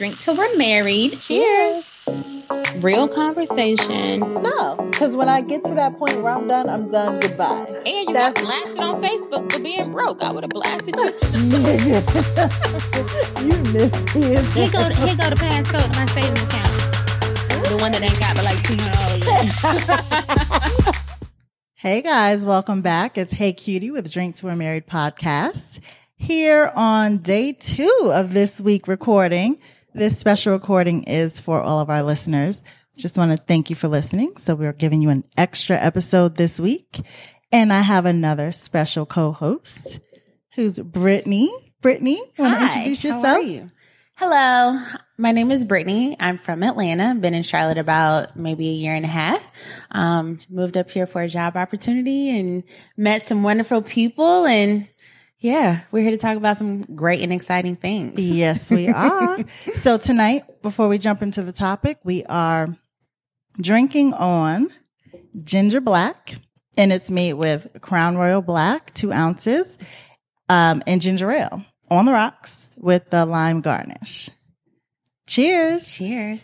[0.00, 1.20] Drink till we're married.
[1.20, 2.08] Cheers.
[2.80, 4.20] Real conversation.
[4.20, 7.20] No, because when I get to that point where I'm done, I'm done.
[7.20, 7.66] Goodbye.
[7.84, 10.22] And you That's- got blasted on Facebook for being broke.
[10.22, 11.38] I would have blasted you too.
[13.44, 14.42] you missed it.
[14.54, 16.72] Here go, here go the passcode to my savings account.
[17.68, 19.20] The one that ain't got but like two hundred
[20.80, 20.96] dollars.
[21.74, 23.18] Hey guys, welcome back.
[23.18, 25.80] It's Hey Cutie with Drink Till We're Married podcast.
[26.16, 29.58] Here on day two of this week recording.
[29.92, 32.62] This special recording is for all of our listeners.
[32.96, 34.36] Just want to thank you for listening.
[34.36, 37.00] So we're giving you an extra episode this week.
[37.50, 39.98] And I have another special co-host
[40.54, 41.52] who's Brittany.
[41.80, 43.36] Brittany, want to introduce how yourself?
[43.38, 43.70] are you?
[44.14, 44.80] Hello,
[45.18, 46.14] my name is Brittany.
[46.20, 47.14] I'm from Atlanta.
[47.14, 49.50] Been in Charlotte about maybe a year and a half.
[49.90, 52.62] Um, moved up here for a job opportunity and
[52.96, 54.44] met some wonderful people.
[54.44, 54.88] And
[55.40, 58.20] yeah, we're here to talk about some great and exciting things.
[58.20, 59.38] Yes, we are.
[59.76, 62.76] so tonight, before we jump into the topic, we are
[63.58, 64.68] drinking on
[65.42, 66.34] ginger black,
[66.76, 69.78] and it's made with Crown Royal Black, two ounces,
[70.50, 74.28] um, and ginger ale on the rocks with the lime garnish.
[75.26, 75.88] Cheers.
[75.90, 76.42] Cheers.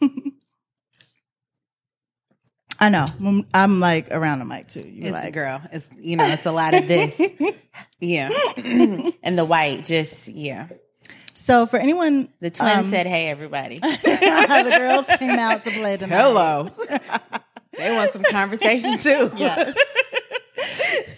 [2.82, 3.06] I know.
[3.22, 4.80] I'm- I'm like around the mic too.
[4.80, 5.62] You It's like, girl.
[5.70, 7.14] It's you know, it's a lot of this.
[8.00, 10.66] yeah, and the white, just yeah.
[11.34, 15.96] so for anyone, The twin um, said, "Hey, everybody." the girls came out to play
[15.96, 16.16] tonight.
[16.16, 16.64] Hello.
[17.78, 19.30] they want some conversation too.
[19.36, 19.76] Yes.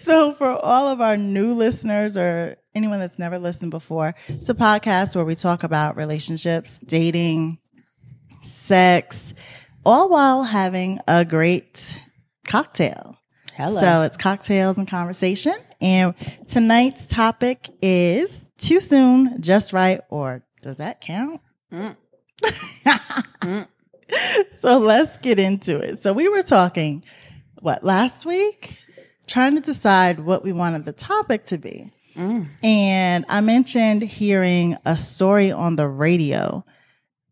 [0.01, 4.53] so for all of our new listeners or anyone that's never listened before, it's a
[4.53, 7.57] podcast where we talk about relationships, dating,
[8.43, 9.33] sex,
[9.85, 12.01] all while having a great
[12.47, 13.17] cocktail.
[13.55, 13.79] Hello.
[13.79, 15.55] So it's cocktails and conversation.
[15.79, 16.13] And
[16.47, 21.41] tonight's topic is too soon, just right, or does that count?
[23.41, 23.67] Mm.
[24.59, 26.01] so let's get into it.
[26.03, 27.03] So we were talking,
[27.59, 28.77] what, last week?
[29.27, 31.91] Trying to decide what we wanted the topic to be.
[32.15, 32.47] Mm.
[32.63, 36.63] And I mentioned hearing a story on the radio.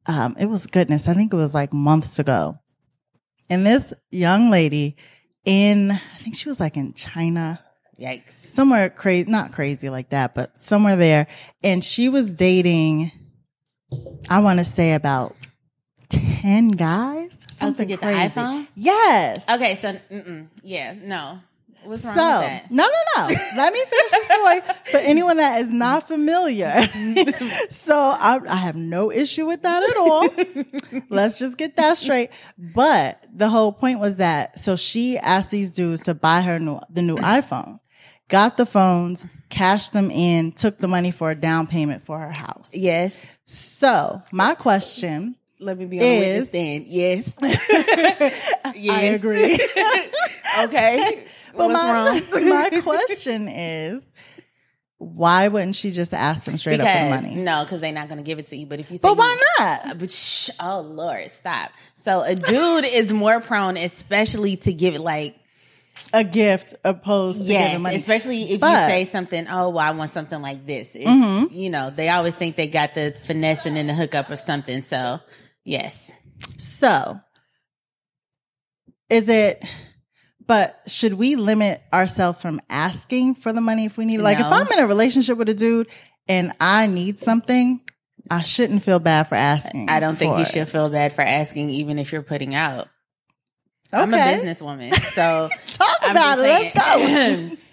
[0.05, 1.07] Um, it was goodness.
[1.07, 2.55] I think it was like months ago.
[3.49, 4.95] And this young lady
[5.45, 7.59] in, I think she was like in China,
[7.99, 8.53] Yikes.
[8.53, 11.27] somewhere crazy, not crazy like that, but somewhere there.
[11.63, 13.11] And she was dating,
[14.29, 15.35] I want to say about
[16.09, 17.37] 10 guys.
[17.37, 18.67] Oh, to Something get the iPhone?
[18.75, 19.45] Yes.
[19.49, 19.97] Okay, so
[20.63, 21.39] yeah, no.
[21.85, 22.71] What's wrong So, with that?
[22.71, 23.35] no, no, no.
[23.55, 24.61] Let me finish the story
[24.91, 26.87] for anyone that is not familiar.
[27.71, 31.01] so, I, I have no issue with that at all.
[31.09, 32.29] Let's just get that straight.
[32.57, 36.79] But the whole point was that so she asked these dudes to buy her new,
[36.89, 37.79] the new iPhone,
[38.29, 42.31] got the phones, cashed them in, took the money for a down payment for her
[42.31, 42.69] house.
[42.73, 43.15] Yes.
[43.45, 46.83] So, my question Let me be on Is- the.
[46.87, 47.31] Yes.
[48.75, 48.89] yes.
[48.89, 49.59] I agree.
[50.63, 51.25] okay.
[51.55, 52.49] But What's my, wrong?
[52.49, 54.03] my question is,
[54.97, 57.35] why wouldn't she just ask them straight up for the money?
[57.35, 58.65] no, because they're not going to give it to you.
[58.65, 59.85] But if you, say But you- why not?
[59.85, 61.69] Uh, But shh, oh Lord, stop.
[62.03, 65.35] So a dude is more prone, especially to give it like
[66.11, 67.97] A gift opposed to yes, giving money.
[67.97, 69.45] especially if But- you say something.
[69.47, 70.87] Oh, well, I want something like this.
[70.95, 71.53] It- Mm-hmm.
[71.53, 74.81] You know, they always think they got the finessing in the hookup or something.
[74.83, 75.19] So
[75.63, 76.11] yes,
[76.57, 77.19] So,
[79.09, 79.63] is it?
[80.45, 84.17] But should we limit ourselves from asking for the money if we need?
[84.17, 85.87] Like, if I'm in a relationship with a dude
[86.27, 87.79] and I need something,
[88.29, 89.89] I shouldn't feel bad for asking.
[89.89, 90.47] I don't think you it.
[90.49, 92.89] should feel bad for asking, even if you're putting out.
[93.93, 96.73] I'm a businesswoman, so Talk I'm about it.
[96.73, 97.57] just Let's go.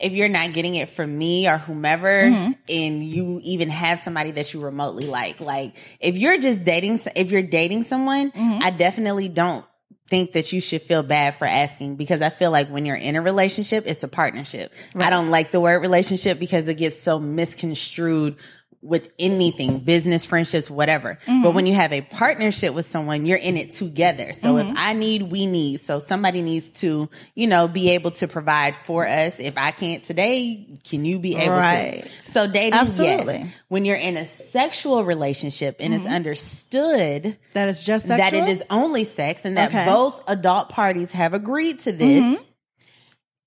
[0.00, 2.52] if you're not getting it from me or whomever, Mm-hmm.
[2.68, 7.30] and you even have somebody that you remotely like, like if you're just dating, if
[7.30, 8.62] you're dating someone, Mm-hmm.
[8.62, 9.64] I definitely don't
[10.08, 13.16] think that you should feel bad for asking because I feel like when you're in
[13.16, 14.72] a relationship, it's a partnership.
[14.94, 18.36] I don't like the word relationship because it gets so misconstrued
[18.86, 21.18] with anything, business, friendships, whatever.
[21.26, 21.42] Mm-hmm.
[21.42, 24.32] But when you have a partnership with someone, you're in it together.
[24.32, 25.80] So if I need, we need.
[25.80, 29.38] So somebody needs to, you know, be able to provide for us.
[29.38, 32.04] If I can't today, can you be able Right.
[32.04, 32.22] to?
[32.32, 33.38] So dating, Absolutely.
[33.38, 33.52] yes.
[33.68, 38.62] When you're in a sexual relationship and it's understood that it's just that it is
[38.70, 39.84] only sex and that Okay.
[39.84, 42.42] both adult parties have agreed to this, Mm-hmm.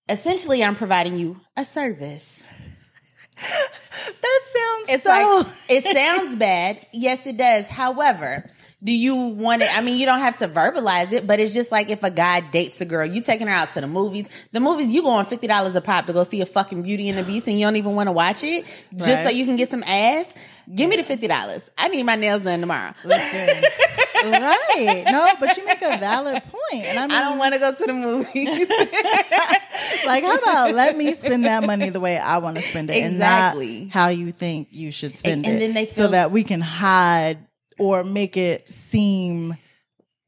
[0.10, 2.44] essentially I'm providing you a service.
[4.22, 5.10] That sounds It's so.
[5.10, 6.86] like it sounds bad.
[6.94, 7.66] Yes, it does.
[7.66, 8.50] However,
[8.82, 9.70] Do you want it?
[9.78, 12.40] I mean, you don't have to verbalize it, but it's just like if a guy
[12.40, 14.28] dates a girl, you taking her out to the movies.
[14.54, 17.18] The movies, you going fifty dollars a pop to go see a fucking Beauty and
[17.18, 18.66] the Beast, and you don't even want to watch it
[18.96, 20.26] just so you can get some ass.
[20.74, 21.62] Give me the fifty dollars.
[21.78, 22.94] I need my nails done tomorrow.
[23.04, 23.64] Listen.
[24.24, 25.04] right.
[25.10, 26.86] No, but you make a valid point.
[26.86, 28.70] And I mean, I don't want to go to the movies.
[30.06, 32.98] like, how about let me spend that money the way I want to spend it
[32.98, 33.78] Exactly.
[33.78, 35.50] and not how you think you should spend And- it.
[35.50, 37.40] and then they so that we can hide
[37.80, 39.56] or make it seem,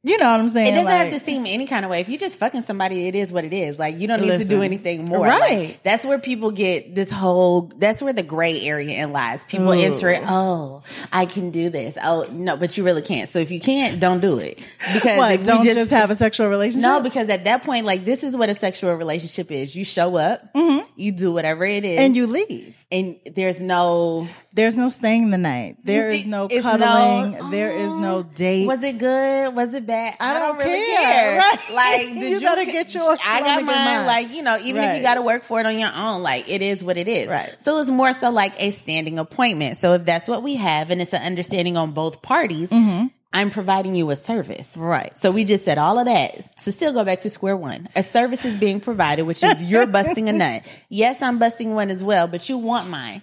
[0.04, 0.68] you know what I'm saying?
[0.68, 2.02] It doesn't Like- have to seem any kind of way.
[2.02, 3.78] If you're just fucking somebody, it is what it is.
[3.78, 5.26] Like you don't need to do anything more.
[5.26, 5.40] Right.
[5.70, 7.72] Like, that's where people get this whole.
[7.78, 9.46] That's where the gray area in lies.
[9.46, 9.80] People Ooh.
[9.80, 10.24] enter it.
[10.26, 10.82] Oh,
[11.14, 11.98] I can do this.
[12.04, 13.30] Oh no, but you really can't.
[13.30, 14.60] So if you can't, don't do it.
[14.94, 16.82] Because What, don't just, have a sexual relationship?
[16.82, 19.76] no, because at that point, like this is what a sexual relationship is.
[19.76, 20.80] You show up, Hmm.
[20.96, 22.02] you do whatever it is, Mm-hmm.
[22.06, 22.76] and you leave.
[22.92, 24.28] And there's no.
[24.54, 25.78] There's no staying the night.
[25.80, 25.82] Oh.
[25.86, 27.32] There is no cuddling.
[27.32, 28.68] no, there is no oh, date.
[28.68, 29.56] Was it good?
[29.56, 30.18] Was it bad?
[30.20, 31.00] I don't really care.
[31.00, 31.38] care.
[31.42, 31.60] Right.
[31.72, 33.66] Like, did You you, gotta get your I got mine.
[33.66, 34.06] get mine.
[34.06, 36.50] Like, you know, even if you got to work for it on your own, like
[36.50, 37.28] it is what it is.
[37.30, 37.56] Right.
[37.62, 39.80] So it's more so like a standing appointment.
[39.80, 43.08] So if that's what we have, and it's an understanding on both parties, mm-hmm.
[43.34, 44.76] I'm providing you a service.
[44.76, 45.16] Right.
[45.18, 47.88] So we just said all of that to still go back to square one.
[47.96, 50.64] A service is being provided, which is you're busting a nut.
[50.90, 53.22] Yes, I'm busting one as well, but you want mine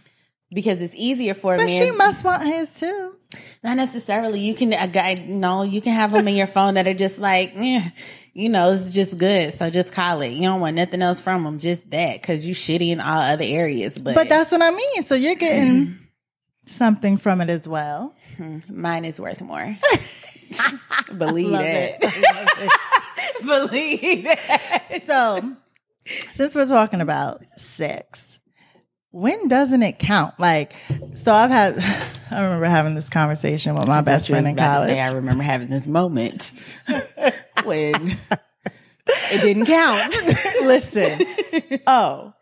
[0.50, 1.58] because it's easier for me.
[1.58, 1.78] but me.
[1.78, 3.14] she must want his too.
[3.62, 4.40] Not necessarily.
[4.40, 5.14] You can a guy.
[5.26, 7.90] No, you can have them in your phone that are just like, eh,
[8.32, 9.58] you know, it's just good.
[9.58, 10.30] So just call it.
[10.30, 13.44] You don't want nothing else from them, just that, because you shitty in all other
[13.44, 13.98] areas.
[13.98, 15.02] But, But that's what I mean.
[15.02, 15.98] So you're getting
[16.66, 18.14] something from it as well.
[18.38, 18.80] Mm-hmm.
[18.80, 19.76] mine is worth more.
[21.16, 21.98] Believe that.
[22.00, 22.72] it.
[23.42, 25.06] Believe it.
[25.06, 25.56] So,
[26.32, 28.38] since we're talking about sex,
[29.10, 30.38] when doesn't it count?
[30.38, 30.72] Like,
[31.14, 31.78] so I've had,
[32.30, 34.96] I remember having this conversation with my best friend in say, college.
[34.96, 36.52] I remember having this moment
[37.64, 38.18] when
[39.06, 40.14] it didn't count.
[40.62, 41.20] Listen,
[41.86, 42.34] oh,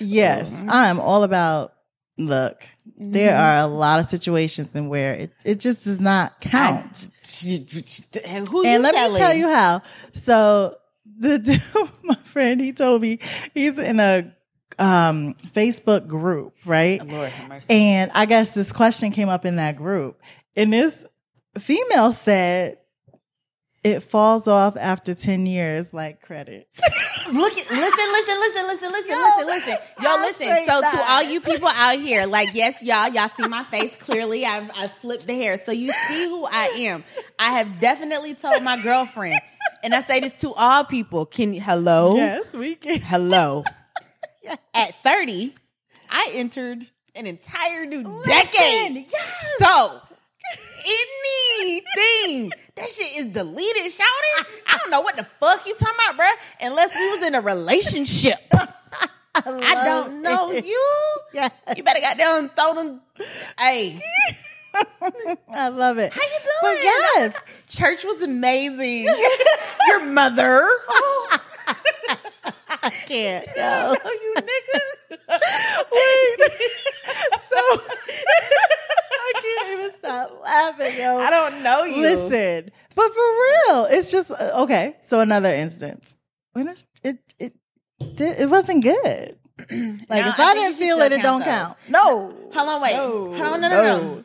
[0.00, 0.68] yes, mm-hmm.
[0.70, 1.72] I'm all about,
[2.18, 2.66] look,
[2.96, 3.40] there Mm-hmm.
[3.40, 7.10] are a lot of situations in where it, it just does not count.
[7.42, 9.12] Who and let telling?
[9.14, 9.82] me tell you how.
[10.14, 10.76] So
[11.18, 11.62] the dude,
[12.02, 13.18] my friend, he told me
[13.54, 14.32] he's in a
[14.78, 17.04] um, Facebook group, right?
[17.06, 17.66] Lord have mercy.
[17.70, 20.20] And I guess this question came up in that group,
[20.56, 20.94] and this
[21.58, 22.78] female said
[23.88, 26.68] it falls off after ten years, like credit.
[27.32, 29.76] Look at listen, listen, listen, listen, listen, Yo, listen, listen.
[29.98, 30.66] I'm listen.
[30.66, 34.46] So to all you people out here, like, yes, y'all, y'all see my face clearly.
[34.46, 35.60] I've I flipped the hair.
[35.64, 37.04] So you see who I am.
[37.38, 39.40] I have definitely told my girlfriend,
[39.82, 41.26] and I say this to all people.
[41.26, 42.16] Can you hello?
[42.16, 43.00] yes, we can.
[43.00, 43.64] Hello.
[44.74, 45.54] At 30,
[46.08, 49.06] I entered an entire new decade.
[49.58, 50.00] So
[50.78, 54.46] anything that shit is deleted, shouting.
[54.66, 56.66] I don't know what the fuck you talking about, bruh.
[56.66, 58.38] Unless we was in a relationship.
[59.34, 60.84] I don't know you.
[61.34, 61.50] Yeah.
[61.76, 63.00] You better got down and throw them.
[63.58, 64.00] Hey,
[65.50, 66.12] I love it.
[66.12, 66.56] how you doing?
[66.62, 67.34] But yes,
[67.68, 69.04] Church was amazing.
[69.88, 70.66] Your mother.
[72.70, 73.46] I can't.
[73.58, 74.10] Oh, No.
[74.10, 74.80] you nigga.
[75.92, 76.50] Wait.
[77.50, 78.67] So I
[79.42, 81.18] can't even stop laughing, yo.
[81.18, 82.02] I don't know you.
[82.02, 83.20] Listen, but for
[83.68, 84.96] real, it's just uh, okay.
[85.02, 86.16] So another instance
[86.52, 87.54] when it's, it it
[88.16, 89.36] did, it wasn't good.
[89.70, 91.90] Like No, if I I, didn't feel it, it don't count count.
[91.90, 92.32] No.
[92.52, 92.92] Hold on, wait.
[92.92, 93.24] No.
[93.24, 94.24] Hold on, no, no, no.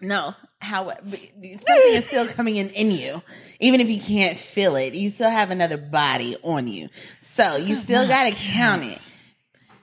[0.00, 3.20] No, how but something is still coming in in you,
[3.60, 4.94] even if you can't feel it.
[4.94, 6.88] You still have another body on you,
[7.20, 9.00] so you still got to count it.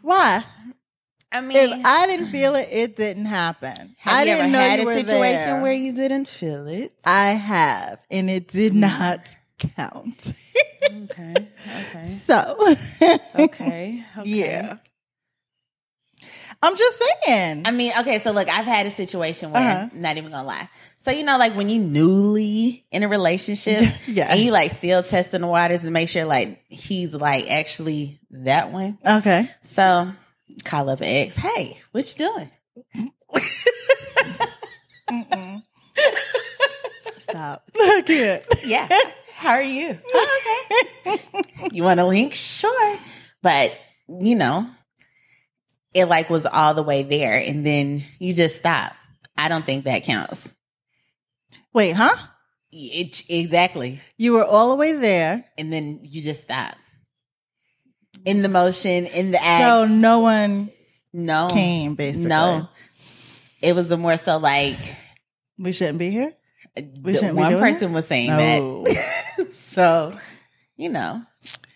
[0.01, 0.43] Why?
[1.37, 3.95] I mean, If I didn't feel it, it didn't happen.
[3.99, 5.61] have I you didn't ever know had you a situation there.
[5.61, 6.93] where you didn't feel it?
[7.03, 10.31] I have, and it did not count.
[10.85, 11.47] Okay,
[11.95, 12.57] okay, So,
[13.35, 14.25] okay, okay.
[14.25, 14.77] yeah.
[16.63, 17.63] I'm just saying.
[17.65, 19.89] I mean, okay, so look, I've had a situation where, Uh-huh.
[19.93, 20.69] not even gonna lie.
[21.03, 24.31] So, you know, like when you newly in a relationship Yes.
[24.31, 28.71] and you like still testing the waters and make sure like he's like actually that
[28.71, 28.97] one.
[29.05, 29.49] okay.
[29.63, 30.07] So,
[30.63, 31.35] call up an ex.
[31.35, 32.51] Hey, what you doing?
[37.19, 37.69] Stop.
[37.75, 38.45] I can't.
[38.65, 38.87] Yeah.
[39.33, 39.97] How are you?
[40.13, 40.63] "Oh,
[41.05, 41.17] okay.
[41.71, 42.33] you want a link?
[42.33, 42.97] Sure.
[43.41, 43.73] But,
[44.07, 44.67] you know,
[45.93, 48.93] it like was all the way there and then you just stop.
[49.37, 50.47] I don't think that counts.
[51.73, 52.15] Wait, huh?
[52.71, 54.01] It, exactly.
[54.17, 56.75] You were all the way there, and then you just stop
[58.25, 59.63] in the motion in the act.
[59.63, 60.71] so no one
[61.13, 61.95] no, came.
[61.95, 62.67] Basically, no,
[63.61, 64.79] it was a more so like
[65.57, 66.33] we shouldn't be here.
[67.01, 68.83] We shouldn't one person was saying No.
[68.83, 69.51] that.
[69.53, 70.17] so,
[70.75, 71.21] you know.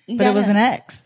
[0.07, 1.01] you but it was an X.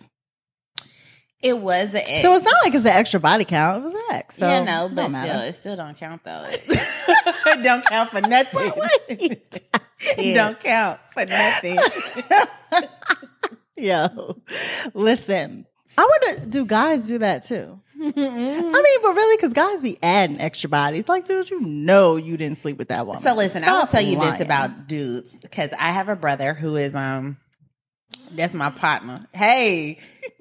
[1.43, 2.21] It was an X.
[2.21, 3.83] So it's not like it's an extra body count.
[3.83, 4.37] It was an X.
[4.37, 6.45] So yeah, no, but still, it still don't count though.
[6.49, 8.71] it don't count for nothing.
[9.09, 11.77] it don't count for nothing.
[13.75, 14.41] Yo,
[14.93, 15.65] listen.
[15.97, 17.79] I wonder, do guys do that too?
[17.95, 21.07] I mean, but really, because guys be adding extra bodies.
[21.07, 23.21] Like, dude, you know you didn't sleep with that woman.
[23.21, 24.31] So listen, I will tell you lying.
[24.31, 27.37] this about dudes because I have a brother who is um
[28.31, 29.27] that's my partner.
[29.33, 29.99] Hey,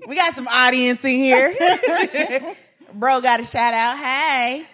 [0.08, 1.54] we got some audience in here.
[2.94, 3.98] Bro got a shout out.
[3.98, 4.66] Hey.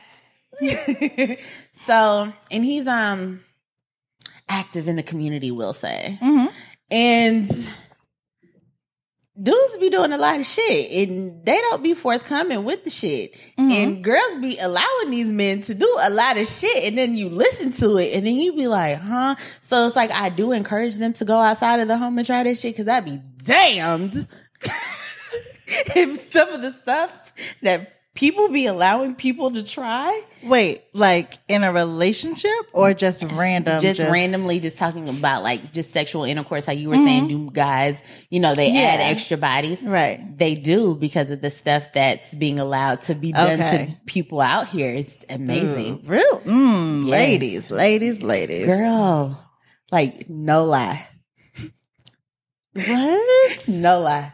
[1.87, 3.41] so and he's um
[4.49, 6.19] active in the community, we'll say.
[6.23, 6.50] Mhm.
[6.91, 7.69] And
[9.40, 13.35] dudes be doing a lot of shit and they don't be forthcoming with the shit.
[13.59, 13.71] Mhm.
[13.71, 17.28] And girls be allowing these men to do a lot of shit and then you
[17.28, 19.37] listen to it and then you be like, huh?
[19.62, 22.42] So it's like I do encourage them to go outside of the home and try
[22.42, 24.26] this shit because I'd be damned
[25.66, 27.12] if some of the stuff
[27.62, 33.80] that people be allowing people to try Wait, like in a relationship or just random?
[33.80, 38.02] just, randomly just talking about like just sexual intercourse how you were saying do guys
[38.28, 40.18] you know they add extra bodies Right.
[40.37, 43.87] they do because of the stuff that's being allowed to be done Okay.
[43.87, 46.40] to people out here it's amazing Real?
[46.40, 47.10] Mm, Yes.
[47.10, 48.66] Ladies, ladies, ladies.
[48.66, 49.38] girl
[49.92, 51.06] like no lie
[52.75, 53.68] What?
[53.68, 54.32] no lie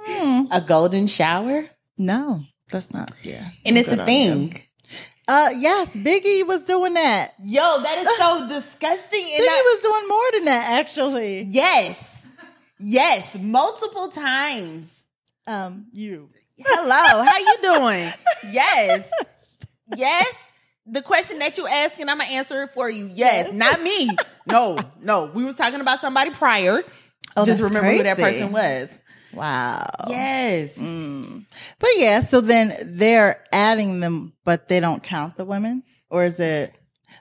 [0.00, 0.44] Hmm.
[0.52, 3.10] a golden shower No, that's not.
[3.22, 3.48] Yeah.
[3.64, 4.54] and it's a thing
[5.26, 7.34] Uh, yes, Biggie was doing that.
[7.44, 11.42] yo that is so disgusting and Biggie I- was doing more than that, actually.
[11.42, 11.96] yes
[12.78, 14.86] yes multiple times
[15.46, 16.30] Um, you.
[16.58, 18.12] Hello, how you doing?
[18.52, 19.08] yes.
[19.96, 20.26] Yes.
[20.90, 23.10] The question that you asking, I'm gonna answer it for you.
[23.12, 23.52] Yes, Yes.
[23.52, 24.08] not me.
[24.46, 25.26] No, no.
[25.34, 26.82] We was talking about somebody prior.
[27.36, 28.88] Oh, Just remember who that person was.
[29.34, 29.86] Wow.
[30.08, 30.70] Yes.
[30.72, 31.44] Mm.
[31.78, 36.40] But yeah, so then they're adding them, but they don't count the women, or is
[36.40, 36.74] it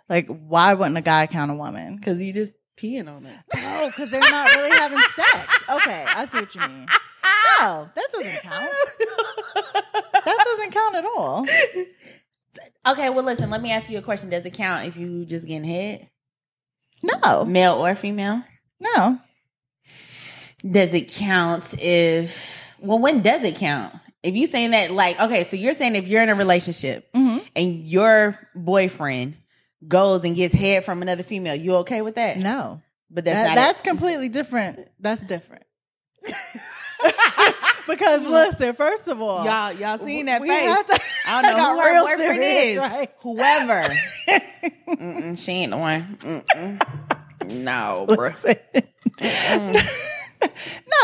[0.10, 2.00] like why wouldn't a guy count a woman?
[2.00, 3.36] Cause you just peeing on it.
[3.56, 5.60] Oh, because they're not really having sex.
[5.70, 6.88] Okay, I see what you mean.
[7.60, 8.72] No, that doesn't count.
[10.14, 11.46] That doesn't count at all.
[12.88, 14.30] Okay, well listen, let me ask you a question.
[14.30, 16.08] Does it count if you just getting hit?
[17.04, 18.44] No, Male or female?
[18.80, 19.20] no.
[20.64, 23.94] Does it count if well when does it count?
[24.24, 27.46] If you saying that like okay, so you're saying if you're in a relationship Mhm.
[27.56, 29.38] and your boyfriend
[29.88, 32.38] goes and gets head from another female, you okay with that?
[32.38, 34.88] No, But that's That- not that's completely different.
[35.00, 35.64] That's different.
[37.88, 40.66] because listen, first of all, y'all y'all seen that we face.
[40.66, 42.78] have to- I don't know who her boyfriend serious, is.
[42.80, 43.12] right?
[43.22, 43.88] Whoever.
[45.36, 46.18] She ain't the one.
[46.24, 46.82] Mm-mm.
[47.46, 48.34] No, bro.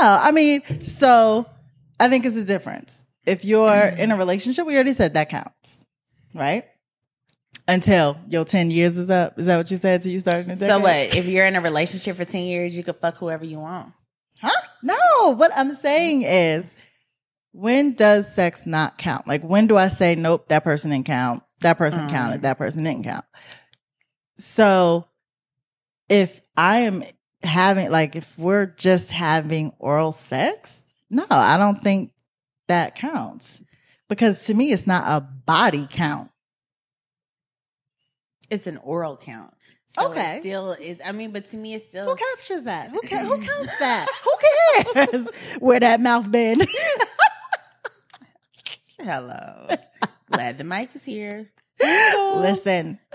[0.01, 1.45] No, I mean, so
[2.00, 3.03] I think it's a difference.
[3.25, 5.77] If you're in a relationship, we already said that counts,
[6.33, 6.65] right?
[7.67, 9.39] Until your 10 years is up.
[9.39, 10.95] Is that what you said till you started in So what?
[10.95, 13.93] If you're in a relationship for ten years, you could fuck whoever you want.
[14.41, 14.51] Huh?
[14.83, 16.65] No, what I'm saying is
[17.53, 19.27] when does sex not count?
[19.27, 21.41] Like when do I say, nope, that person didn't count.
[21.62, 22.09] That person Mm.
[22.09, 22.41] counted.
[22.41, 23.23] That person didn't count.
[24.38, 25.07] So
[26.09, 27.03] if I am
[27.43, 32.12] having, like, if we're just having oral sex, no, I don't think
[32.67, 33.62] that counts
[34.09, 36.29] because to me, it's not a body count.
[38.50, 39.53] It's an oral count.
[39.97, 40.38] So Okay.
[40.38, 40.97] It still is.
[41.05, 42.05] I mean, but to me, it's still.
[42.05, 42.89] Who captures that?
[42.89, 44.07] Who, ca- who counts that?
[44.23, 45.27] Who cares
[45.59, 46.62] where that mouth been?
[49.00, 49.67] Hello.
[50.31, 51.51] Glad the mic is here.
[51.79, 53.00] Listen.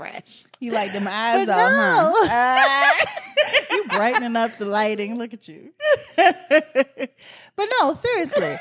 [0.00, 0.44] Fresh.
[0.60, 3.04] You like them eyes But though, huh?
[3.06, 5.18] Uh, you brightening up the lighting.
[5.18, 5.74] Look at you.
[6.16, 8.56] but no, seriously.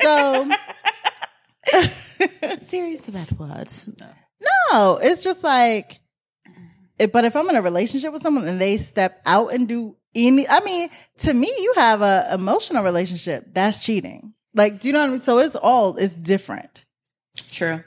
[0.00, 0.48] So
[2.58, 3.86] serious about what?
[4.00, 4.06] No.
[4.70, 5.98] no, it's just like
[7.00, 9.96] it- but if I'm in a relationship with someone and they step out and do
[10.14, 13.46] any I mean, to me, you have a emotional relationship.
[13.52, 14.32] That's cheating.
[14.54, 15.22] Like, do you know what I mean?
[15.22, 16.84] So it's all it's different.
[17.50, 17.82] True.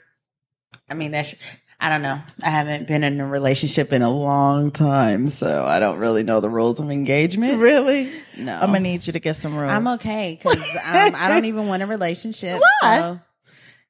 [0.90, 1.34] I mean, that's.
[1.80, 2.20] I don't know.
[2.42, 6.40] I haven't been in a relationship in a long time, so I don't really know
[6.40, 7.60] the rules of engagement.
[7.60, 8.10] Really?
[8.36, 9.70] No, I'm gonna need you to get some rules.
[9.70, 12.60] I'm okay because um, I don't even want a relationship.
[12.80, 12.98] Why?
[12.98, 13.20] So,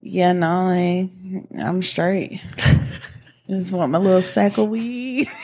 [0.03, 1.09] yeah, no, I,
[1.59, 2.43] I'm straight.
[3.49, 5.27] Just want my little sack of weed.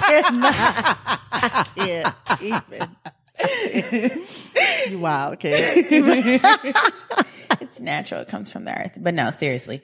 [0.00, 2.96] I can't even.
[4.90, 5.86] you wild kid.
[7.60, 8.22] it's natural.
[8.22, 8.96] It comes from the earth.
[8.96, 9.82] But no, seriously.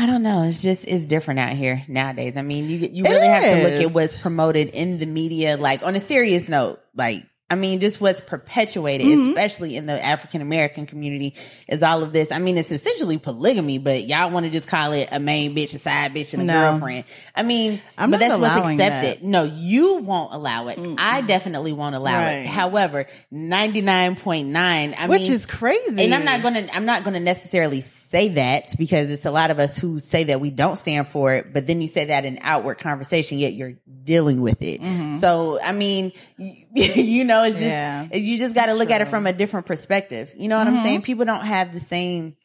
[0.00, 0.44] I don't know.
[0.44, 2.36] It's just it's different out here nowadays.
[2.38, 5.56] I mean, you you really have to look at what's promoted in the media.
[5.58, 9.28] Like on a serious note, like I mean, just what's perpetuated, Mhm.
[9.30, 11.34] especially in the African American community,
[11.68, 12.30] is all of this.
[12.30, 15.74] I mean, it's essentially polygamy, but y'all want to just call it a main bitch,
[15.74, 16.70] a side bitch, and a No.
[16.70, 17.04] girlfriend.
[17.34, 19.24] I mean, I'm but that's what's accepted.
[19.24, 20.78] No, you won't allow it.
[20.98, 22.32] I definitely won't allow Right.
[22.42, 22.46] it.
[22.46, 26.04] However, ninety nine point nine, I Which mean, is crazy.
[26.04, 27.80] and I'm not gonna I'm not gonna necessarily
[28.10, 31.34] say that because it's a lot of us who say that we don't stand for
[31.34, 34.80] it, but then you say that in outward conversation, yet you're dealing with it.
[34.80, 35.18] Mm-hmm.
[35.18, 38.12] So I mean, you know, it's just Yeah.
[38.12, 40.34] you just got to look at it from a different perspective.
[40.36, 40.84] You know what I'm mm-hmm.
[40.84, 41.02] saying?
[41.02, 42.36] People don't have the same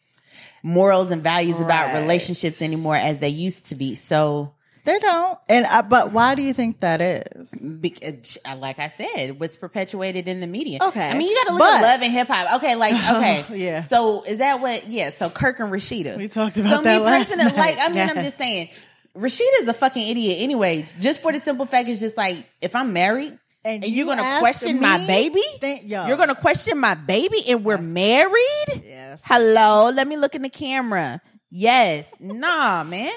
[0.61, 3.95] morals and values about relationships anymore as they used to be.
[3.95, 4.53] So
[4.85, 5.37] They don't.
[5.49, 7.51] And uh, but why do you think that is?
[7.53, 10.79] Because, like I said, what's perpetuated in the media.
[10.81, 11.09] Okay.
[11.09, 12.55] I mean, you got to look But- at love and hip hop.
[12.57, 13.87] Okay, like okay, Yeah.
[13.87, 14.87] So is that what?
[14.87, 15.09] Yeah.
[15.11, 16.17] So Kirk and Rasheeda.
[16.17, 18.69] We talked so about that me last personally, like I mean, I'm just saying,
[19.17, 20.87] Rasheeda's a fucking idiot anyway.
[20.99, 23.37] Just for the simple fact, it's just like if I'm married.
[23.63, 25.41] And, you're gonna question my baby?
[25.59, 26.05] Think- yo.
[26.05, 28.83] You're gonna question my baby, and we're married.
[28.83, 31.19] Yeah, Hello, let me look in the camera.
[31.49, 33.11] Yes, nah, man.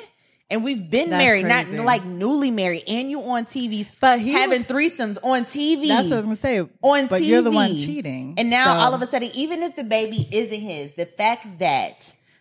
[0.51, 1.77] And we've been That's married, crazy.
[1.77, 5.89] not like newly married, and you on TV, But having was- threesomes on TV.
[5.89, 6.61] That's what I was gonna say.
[6.61, 7.27] on but TV.
[7.27, 8.35] you're the one cheating.
[8.39, 11.59] And now So- all of a sudden, even if the baby isn't his, the fact
[11.59, 11.97] that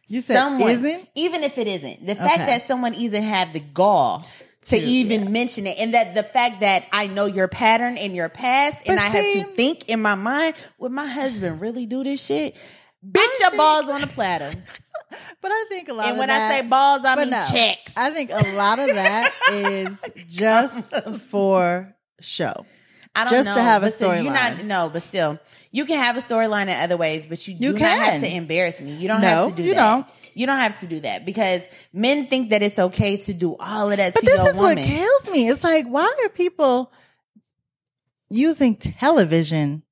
[0.08, 1.08] You said someone, isn't?
[1.16, 2.46] even if it isn't, the fact Okay.
[2.46, 4.26] that someone even have the gall
[4.70, 8.16] to To- even mention it, and that the fact that I know your pattern and
[8.16, 11.86] your past, and But I have to think in my mind, would my husband really
[11.86, 12.56] do this shit?
[13.06, 14.52] Bitch, your balls on the platter.
[15.42, 16.06] But I think a lot.
[16.08, 17.94] And of when that, I say balls, I mean no, checks.
[17.96, 20.94] I think a lot of that is just
[21.30, 22.66] for show.
[23.16, 23.56] I don't Just know.
[23.56, 24.66] to have a storyline.
[24.66, 25.40] no, but still,
[25.72, 28.28] you can have a storyline in other ways, but you, You do not have to
[28.36, 28.92] embarrass me.
[28.96, 29.80] You don't No, have to do you that.
[29.96, 30.08] don't.
[30.34, 31.62] You don't have to do that because
[31.94, 34.78] men think that it's okay to do all of that But this is woman.
[34.78, 35.50] what kills me.
[35.50, 36.92] It's like, why are people
[38.30, 39.84] using television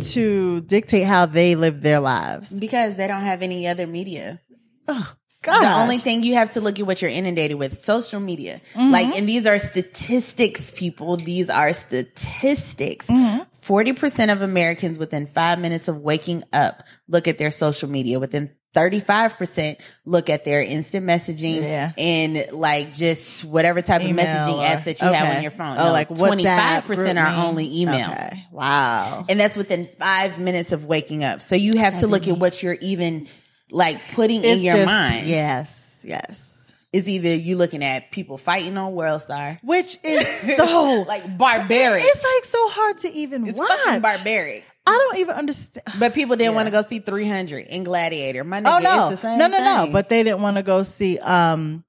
[0.00, 2.50] to dictate how they live their lives?
[2.50, 4.40] because they don't have any other media.
[4.88, 5.60] Oh, God.
[5.60, 8.60] The only thing you have to look at what you're inundated with social media.
[8.74, 8.90] Mm-hmm.
[8.90, 11.16] Like, and these are statistics, people.
[11.16, 13.06] These are statistics.
[13.06, 13.42] Mm-hmm.
[13.60, 18.18] 40% of Americans within five minutes of waking up look at their social media.
[18.18, 21.92] Within 35% look at their instant messaging Yeah.
[21.98, 25.50] and like just whatever type Email of messaging or- apps that you have on your
[25.52, 25.76] phone.
[25.78, 28.10] Oh, No, like WhatsApp, 25% are only email.
[28.10, 28.44] Okay.
[28.50, 29.24] Wow.
[29.28, 31.42] And that's within five minutes of waking up.
[31.42, 33.28] So you have to look at what you're even
[33.70, 35.26] like putting in your just- mind.
[35.26, 36.48] Yes, yes.
[36.92, 39.58] It's either you looking at people fighting on World Star.
[39.62, 40.26] Which is
[40.58, 42.04] so like barbaric.
[42.06, 43.70] It's like so hard to even It's watch.
[43.70, 44.64] fucking barbaric.
[44.86, 45.82] I don't even understand.
[45.98, 46.56] But people didn't Yeah.
[46.56, 48.44] want to go see 300 in Gladiator.
[48.44, 49.88] My nigga, Oh no, it's the same no, no, no!
[49.92, 51.84] But they didn't want to go see um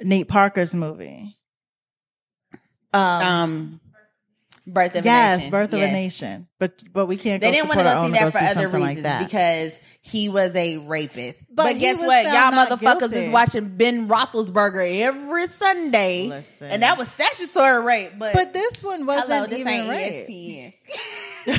[0.00, 1.36] Nate Parker's movie.
[2.92, 3.80] Um, um,
[4.66, 5.50] Birth of a yes, Nation.
[5.50, 5.90] Birth of Yes.
[5.90, 6.48] a Nation.
[6.58, 7.40] But but we can't.
[7.40, 9.18] They go didn't want to go see that for other reasons like that.
[9.28, 11.38] because he was a rapist.
[11.50, 12.24] But But, guess what?
[12.24, 13.16] Y'all motherfuckers guilty.
[13.16, 16.70] is watching Ben Roethlisberger every Sunday, Listen.
[16.70, 18.12] and that was statutory rape.
[18.18, 20.74] But, But this one wasn't hello, this even rape.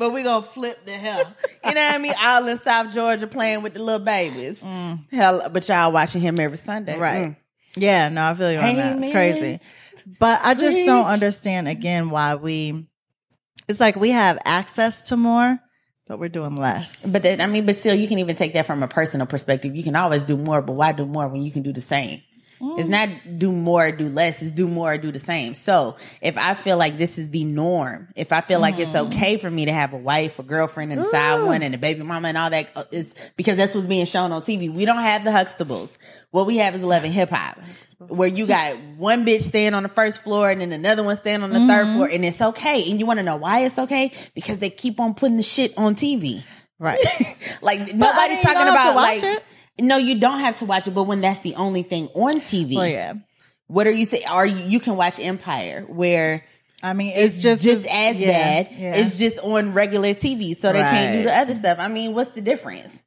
[0.00, 1.30] But we gonna flip the hell.
[1.62, 2.14] You know what I mean?
[2.18, 4.62] All in South Georgia playing with the little babies.
[5.10, 7.00] Hell, but y'all watching him every Sunday, Mm.
[7.00, 7.28] Right.
[7.28, 7.36] Mm.
[7.76, 8.96] Yeah, no, I feel you on that.
[8.98, 9.60] It's crazy.
[10.18, 12.86] But I just don't understand again why we
[13.68, 15.58] it's like we have access to more,
[16.08, 17.04] but we're doing less.
[17.06, 19.76] But that, I mean, but still, you can even take that from a personal perspective.
[19.76, 22.22] You can always do more, but why do more when you can do the same?
[22.62, 24.42] It's not do more, do less.
[24.42, 25.54] It's do more, do the same.
[25.54, 29.38] So if I feel like this is the norm, if I feel like it's okay
[29.38, 32.02] for me to have a wife, a girlfriend, and a side one, and a baby
[32.02, 34.72] mama, and all that, uh, is because that's what's being shown on TV.
[34.72, 35.96] We don't have the Huxtables.
[36.32, 37.58] What we have is Love and Hip Hop,
[37.98, 41.42] where you got one bitch staying on the first floor and then another one staying
[41.42, 42.90] on the third floor, and it's okay.
[42.90, 44.12] And you want to know why it's okay?
[44.34, 46.42] Because they keep on putting the shit on TV.
[46.78, 46.98] Right.
[47.62, 49.22] Like nobody's talking don't have to about like.
[49.22, 49.42] it.
[49.80, 52.74] No, you don't have to watch it, but when that's the only thing on TV,
[52.74, 53.14] well, oh, yeah.
[53.66, 54.24] what are you saying?
[54.28, 56.44] Are you, you can watch Empire where
[56.82, 58.68] I mean, it's, it's just just, as yeah, bad.
[58.72, 58.96] yeah.
[58.96, 61.78] It's just on regular TV, so they can't do the other stuff.
[61.80, 62.98] I mean, what's the difference?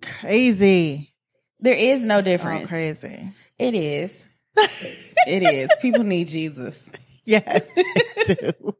[0.00, 1.14] crazy.
[1.60, 2.68] There is no Oh, difference.
[2.68, 3.30] crazy.
[3.58, 4.10] It is.
[4.56, 5.68] it is.
[5.80, 6.90] People need Jesus.
[7.24, 7.62] Yes.
[8.26, 8.76] they do.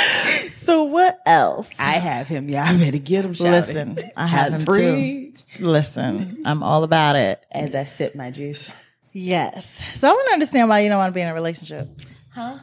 [0.56, 1.70] so what else?
[1.78, 2.48] I have him.
[2.48, 3.34] Yeah, I better get him.
[3.34, 3.50] shouted.
[3.52, 5.32] Listen, I have him too.
[5.60, 7.44] Listen, I'm all about it.
[7.50, 8.70] As I sip my juice.
[9.12, 9.80] Yes.
[9.94, 11.88] So I want to understand why you don't want to be in a relationship.
[12.30, 12.58] Huh?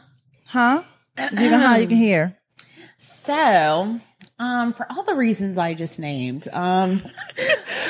[0.46, 0.84] Huh?
[1.18, 2.38] You know how you can um, hear.
[2.98, 4.00] So,
[4.40, 6.48] Um, for all the reasons I just named.
[6.54, 7.02] Um,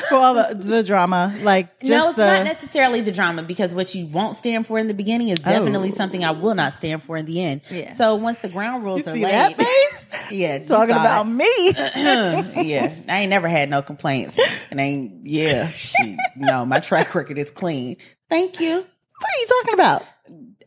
[0.08, 3.72] For all the, the drama, like just no, it's the, not necessarily the drama because
[3.72, 5.94] what you won't stand for in the beginning is definitely Oh.
[5.94, 7.60] something I will not stand for in the end.
[7.70, 7.94] Yeah.
[7.94, 9.56] So once the ground rules You are see laid,
[10.32, 11.30] yeah, talking about it.
[11.30, 12.68] me.
[12.68, 14.36] yeah, I ain't never had no complaints,
[14.72, 17.96] and I ain't yeah, she, no, my track record is clean.
[18.28, 18.74] Thank you.
[18.74, 20.04] what are you talking about?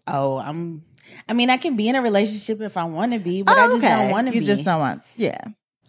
[0.08, 0.84] Oh, I'm.
[1.28, 3.68] I mean, I can be in a relationship if I want to be, but I
[3.68, 4.40] just don't want to be.
[4.40, 5.02] You just don't want.
[5.18, 5.38] Yeah,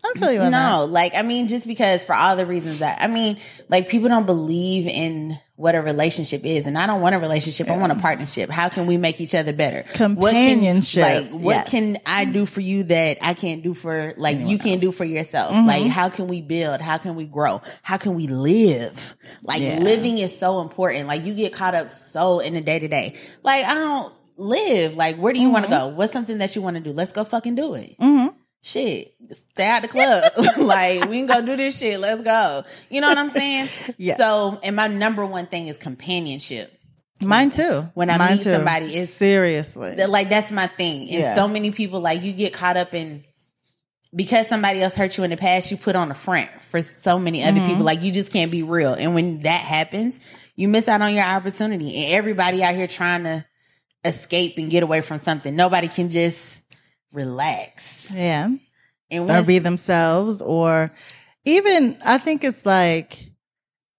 [0.04, 3.00] I feel you on no, like I mean, just because for all the reasons that
[3.00, 3.38] I mean,
[3.68, 7.70] like people don't believe in what a relationship is, and I don't want a relationship.
[7.70, 8.50] I want a partnership.
[8.50, 9.82] How can we make each other better?
[9.92, 11.70] Companionship, What can, like, what yes.
[11.70, 15.04] can I do for you that I can't do for like you can't do for
[15.04, 15.52] yourself?
[15.54, 15.66] Mm-hmm.
[15.66, 16.80] Like, how can we build?
[16.80, 17.62] How can we grow?
[17.82, 19.16] How can we live?
[19.42, 19.78] Like, Yeah.
[19.78, 21.06] living is so important.
[21.06, 23.14] Like, you get caught up so in the day to day.
[23.42, 24.94] Like, I don't live.
[24.96, 25.88] Like, where do you want to go?
[25.88, 26.92] What's something that you want to do?
[26.92, 28.36] Let's go fucking do it Mm-hmm.
[28.64, 29.14] Shit,
[29.52, 30.32] stay out the club.
[30.58, 32.00] like, we can go do this shit.
[32.00, 32.64] Let's go.
[32.90, 33.68] You know what I'm saying?
[33.98, 34.16] Yeah.
[34.16, 36.72] So, and my number one thing is companionship.
[37.20, 37.88] Mine too.
[37.94, 39.94] When I Mine meet somebody, it's- seriously.
[40.06, 41.02] Like, that's my thing.
[41.02, 41.34] And Yeah.
[41.36, 43.24] so many people, like, you get caught up in,
[44.14, 47.18] because somebody else hurt you in the past, you put on a front for so
[47.18, 47.68] many other Mm-hmm.
[47.68, 47.84] people.
[47.84, 48.94] Like, you just can't be real.
[48.94, 50.18] And when that happens,
[50.56, 51.96] you miss out on your opportunity.
[52.04, 53.44] And everybody out here trying to
[54.04, 55.54] escape and get away from something.
[55.56, 56.60] Nobody can just
[57.14, 58.10] relax.
[58.10, 58.50] yeah.
[59.10, 60.90] And or be themselves or
[61.44, 63.30] even I think it's like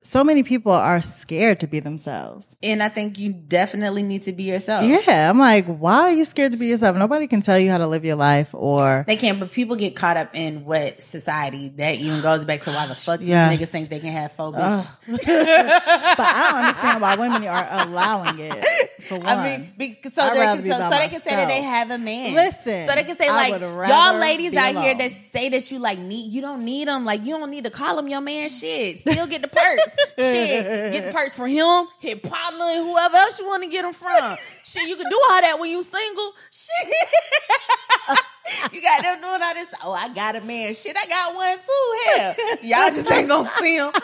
[0.06, 2.46] so many people are scared to be themselves.
[2.62, 4.86] And I think you definitely need to be yourself.
[4.86, 6.96] Yeah, I'm like, why are you scared to be yourself?
[6.96, 9.96] Nobody can tell you how to live your life or They can, but people get
[9.96, 13.50] caught up in what society that even goes back to why the fuck Yes.
[13.50, 14.86] these niggas think they can have four bitches.
[14.86, 14.88] Ugh.
[15.08, 18.92] but I don't understand why women are allowing it.
[19.02, 21.62] For one, I mean, be, so, they can, so, so they can say that they
[21.62, 22.34] have a man.
[22.36, 26.00] Listen, so they can say like y'all ladies out here that say that you like
[26.00, 28.50] need you don't need them like you don't need to call them your man.
[28.50, 29.95] Shit, still get the perks.
[30.18, 33.82] Shit, get the perks from him, hit partner, and whoever else you want to get
[33.84, 34.38] them from.
[34.64, 36.34] Shit, you can do all that when you single.
[36.52, 36.94] Shit.
[38.72, 39.68] You got them doing all this.
[39.84, 40.76] Oh, I got a man.
[40.76, 42.12] Shit, I got one too.
[42.16, 43.92] Hell, y'all just ain't gonna see him.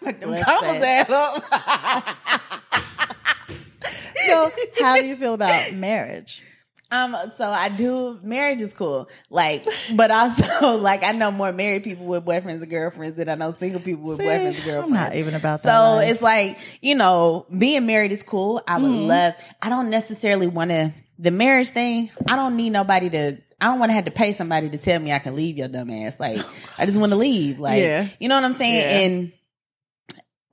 [0.00, 1.44] But them commas add up.
[4.26, 6.42] so how do you feel about marriage?
[6.90, 8.18] Um, so I do.
[8.22, 9.66] Marriage is cool, like,
[9.96, 13.54] but also like I know more married people with boyfriends and girlfriends than I know
[13.58, 14.84] single people with See, boyfriends and girlfriends.
[14.86, 15.68] I'm not even about that.
[15.68, 16.12] So life.
[16.12, 18.62] it's like you know, being married is cool.
[18.68, 19.06] I would Mm-hmm.
[19.08, 19.34] love.
[19.60, 22.10] I don't necessarily want to the marriage thing.
[22.28, 23.38] I don't need nobody to.
[23.60, 25.68] I don't want to have to pay somebody to tell me I can leave your
[25.68, 26.14] dumb ass.
[26.20, 26.44] Like
[26.78, 27.58] I just want to leave.
[27.58, 28.08] Like Yeah.
[28.20, 28.74] you know what I'm saying?
[28.74, 29.06] Yeah.
[29.06, 29.32] And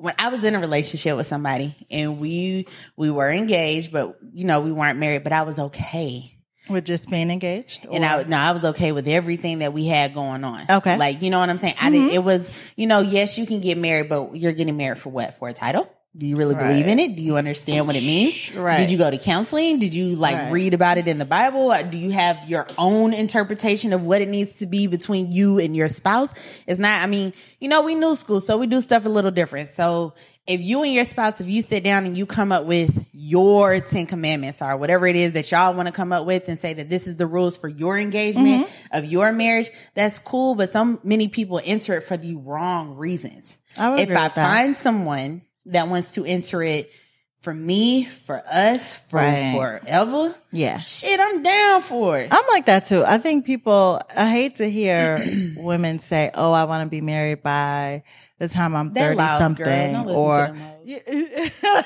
[0.02, 4.46] when I was in a relationship with somebody and we we were engaged, but you
[4.46, 5.24] know we weren't married.
[5.24, 6.38] But I was okay.
[6.70, 9.86] with just being engaged, And or- I no, I was okay with everything that we
[9.86, 10.66] had going on.
[10.70, 10.92] Okay.
[10.92, 11.00] Mm-hmm.
[11.00, 11.76] like you know what I'm saying.
[11.80, 12.12] I didn't.
[12.12, 15.38] It was you know yes, you can get married, but you're getting married for what?
[15.40, 15.90] For a title?
[16.16, 17.16] Do you really believe in it?
[17.16, 18.54] Do you understand what it means?
[18.54, 18.80] Right.
[18.80, 19.80] Did you go to counseling?
[19.80, 20.52] Did you like Right.
[20.52, 21.74] read about it in the Bible?
[21.90, 25.74] Do you have your own interpretation of what it needs to be between you and
[25.74, 26.34] your spouse?
[26.68, 27.02] It's not.
[27.02, 29.70] I mean, you know, we new school, so we do stuff a little different.
[29.70, 30.14] So
[30.46, 33.80] if you and your spouse, if you sit down and you come up with your
[33.80, 36.74] 10 commandments or whatever it is that y'all want to come up with and say
[36.74, 38.98] that this is the rules for your engagement Mm-hmm.
[38.98, 40.56] of your marriage, that's cool.
[40.56, 43.56] But so many people enter it for the wrong reasons.
[43.78, 46.92] If I find someone that wants to enter it
[47.42, 49.54] for me, for us, for Right.
[49.82, 50.82] forever, yeah.
[50.82, 52.28] shit, I'm down for it.
[52.32, 53.04] I'm like that too.
[53.06, 55.24] I think people, I hate to hear
[55.58, 58.04] women say, oh, I want to be married by
[58.38, 59.96] the time I'm They're 30 loud, something.
[60.10, 61.86] Or, to them hoes.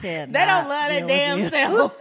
[0.00, 1.74] Yeah, They don't love their damn self.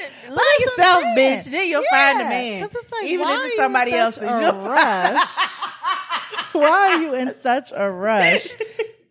[0.30, 1.44] love yourself, bitch.
[1.50, 2.62] Then you'll find a man.
[2.62, 4.22] like, Even if it's somebody else's.
[4.22, 5.26] you'll rush?
[6.52, 8.48] why are you in such a rush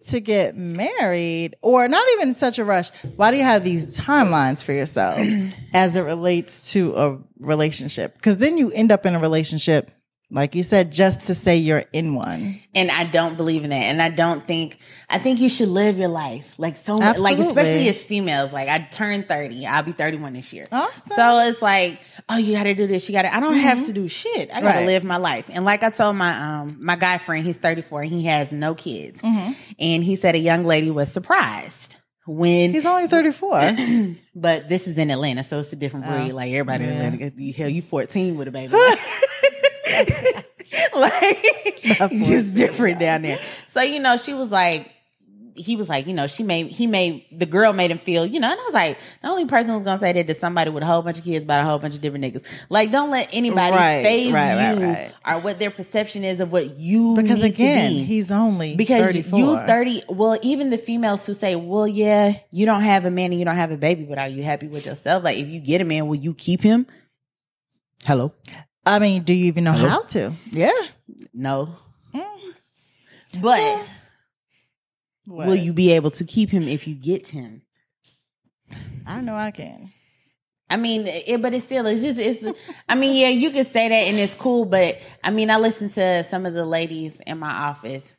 [0.09, 3.97] to get married or not even in such a rush why do you have these
[3.97, 5.19] timelines for yourself
[5.73, 8.15] as it relates to a relationship?
[8.15, 9.91] Because then you end up in a relationship
[10.33, 13.75] like you said just to say you're in one And I don't believe in that.
[13.75, 16.55] And I don't think, I think you should live your life.
[16.57, 18.51] Like so, like especially as females.
[18.51, 19.65] Like I turned 30.
[19.67, 20.65] I'll be 31 this year.
[20.71, 21.03] Awesome.
[21.15, 23.07] So it's like, oh, you gotta do this.
[23.07, 24.49] You gotta, I don't have to do shit.
[24.51, 24.85] I gotta Right.
[24.87, 25.45] live my life.
[25.53, 28.73] And like I told my, um, my guy friend, he's 34 and he has no
[28.73, 29.21] kids.
[29.23, 33.75] And he said a young lady was surprised when he's only 34
[34.35, 36.31] but this is in Atlanta, so it's a different breed.
[36.31, 36.35] Oh.
[36.35, 37.03] Like everybody in Yeah.
[37.27, 38.73] Atlanta, hell, you fourteen with a baby.
[40.95, 43.39] like just different down there.
[43.69, 44.89] So you know, she was like,
[45.55, 48.39] he was like, you know, she made he made the girl made him feel, you
[48.39, 50.81] know, and I was like, the only person who's gonna say that to somebody with
[50.81, 52.43] a whole bunch of kids about a whole bunch of different niggas.
[52.69, 55.11] Like, don't let anybody Right, phase right, you right.
[55.27, 58.03] or what their perception is of what you Because again, be.
[58.03, 59.39] he's only because 34.
[59.39, 63.31] you 30 well even the females who say well yeah you don't have a man
[63.31, 65.59] and you don't have a baby but are you happy with yourself like if you
[65.59, 66.87] get a man will you keep him
[68.05, 68.33] hello
[68.85, 69.89] I mean, do you even know Hello?
[69.89, 70.33] how to?
[70.51, 70.71] Yeah.
[71.33, 71.75] no
[72.13, 72.53] Mm.
[73.41, 73.87] but
[75.25, 75.47] What?
[75.47, 77.61] will you be able to keep him if you get him
[79.05, 79.91] I know I can.
[80.69, 83.89] I mean, it, but it's still, it's just, it's, I mean, yeah, you can say
[83.89, 87.37] that and it's cool, but I mean, I listen to some of the ladies in
[87.37, 88.15] my office.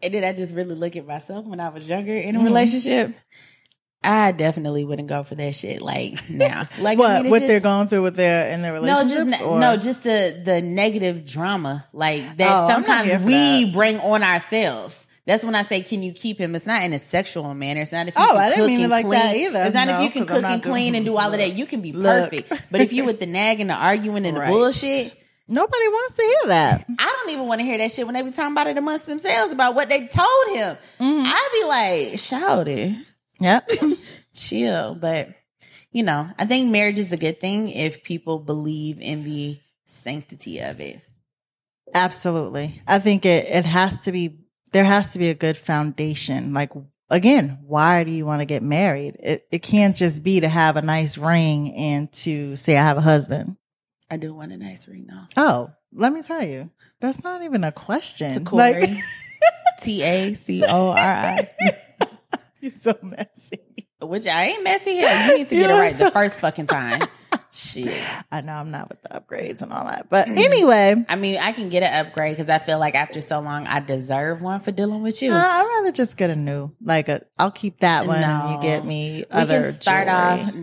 [0.00, 2.44] And then I just really look at myself when I was younger in a Mhm.
[2.44, 3.14] relationship.
[4.02, 6.68] I definitely wouldn't go for that shit like now.
[6.80, 9.42] Like, What I mean, what just- they're going through with their in their no, just
[9.42, 9.58] or?
[9.60, 12.50] no, just the the negative drama like Oh, that.
[12.50, 13.72] I'm sometimes we that.
[13.74, 15.04] bring on ourselves.
[15.26, 16.54] That's when I say, can you keep him?
[16.54, 17.82] It's not in a sexual manner.
[17.82, 19.20] It's not if you Oh, can I didn't cook mean it like clean.
[19.20, 19.62] that either.
[19.64, 21.52] It's not No, if you can cook and clean and do all of that.
[21.58, 22.30] You can be Look.
[22.30, 22.70] perfect.
[22.72, 25.12] But if you with the nagging, the arguing, and the bullshit,
[25.50, 26.84] Nobody wants to hear that.
[26.98, 29.06] I don't even want to hear that shit when they be talking about it amongst
[29.06, 30.76] themselves about what they told him.
[31.00, 31.22] Mm-hmm.
[31.26, 31.64] I be
[32.12, 32.96] like, shout it
[33.40, 33.70] Yep.
[34.34, 34.94] chill.
[34.94, 35.28] But
[35.90, 40.60] you know, I think marriage is a good thing if people believe in the sanctity
[40.60, 41.00] of it.
[41.94, 42.80] Absolutely.
[42.86, 44.38] I think it, it has to be,
[44.72, 46.52] there has to be a good foundation.
[46.52, 46.72] Like,
[47.08, 49.16] again, why do you want to get married?
[49.20, 52.98] It, it can't just be to have a nice ring and to say, I have
[52.98, 53.56] a husband.
[54.10, 55.42] I do want a nice ring though.
[55.42, 56.70] Oh, let me tell you,
[57.00, 58.44] that's not even a question.
[58.44, 58.80] Tacori.
[58.80, 58.90] Like,
[59.82, 61.48] T A C O R I.
[62.60, 63.60] you're so messy.
[64.00, 65.26] Which I ain't messy here.
[65.26, 67.00] You need to get it right the first fucking time.
[67.50, 67.92] Shit.
[68.30, 70.08] I know I'm not with the upgrades and all that.
[70.08, 73.40] But anyway, I mean, I can get an upgrade because I feel like after so
[73.40, 75.32] long, I deserve one for dealing with you.
[75.32, 78.56] uh, I'd rather just get a new, like a, I'll keep that one and you
[78.56, 78.62] No.
[78.62, 80.42] get me we other can start jewelry.
[80.44, 80.54] off.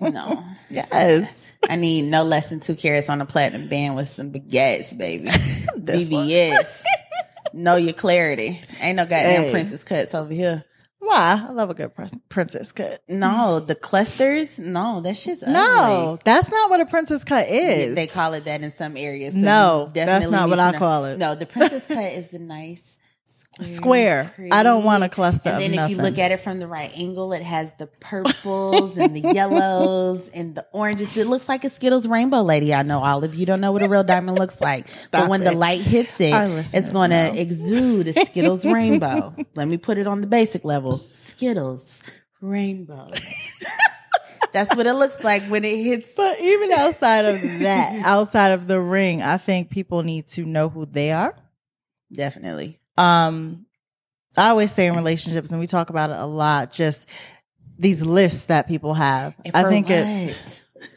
[0.10, 0.44] no.
[0.70, 1.52] yes.
[1.68, 5.28] I need no less than two carats on a platinum band with some baguettes, baby.
[5.28, 6.66] VVS.
[7.54, 8.60] Know your clarity.
[8.80, 9.50] Ain't no goddamn Hey.
[9.50, 10.64] princess cuts over here.
[10.98, 11.44] Why?
[11.48, 11.92] I love a good
[12.30, 13.02] princess cut.
[13.08, 13.26] No,
[13.58, 13.66] mm-hmm.
[13.66, 14.58] the clusters.
[14.58, 15.52] No, that shit's ugly.
[15.52, 17.94] No, that's not what a princess cut is.
[17.94, 19.34] They call it that in some areas.
[19.34, 20.78] so No, that's not what I know.
[20.78, 21.18] call it.
[21.18, 22.80] No, the princess cut is the nice
[23.62, 24.34] Square.
[24.50, 26.90] I don't want a cluster And then if you look at it from the right
[26.94, 31.16] angle, it has the purples and the yellows and the oranges.
[31.16, 32.74] It looks like a Skittles rainbow lady.
[32.74, 35.30] I know all of you don't know what a real diamond looks like, but Stop
[35.30, 36.34] when the light hits it,
[36.74, 39.34] it's going to exude a Skittles rainbow.
[39.54, 41.04] Let me put it on the basic level.
[41.12, 42.02] Skittles
[42.40, 43.10] rainbow.
[44.52, 46.06] That's what it looks like when it hits.
[46.16, 50.68] but even outside of that, outside of the ring, I think people need to know
[50.68, 51.34] who they are.
[52.12, 52.78] Definitely.
[52.96, 53.66] Um,
[54.36, 57.06] I always say in relationships, and we talk about it a lot, just
[57.78, 59.34] these lists that people have.
[59.52, 59.98] I think what?
[59.98, 60.60] it's.